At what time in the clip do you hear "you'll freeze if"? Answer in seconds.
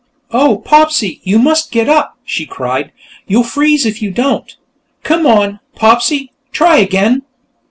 3.27-4.01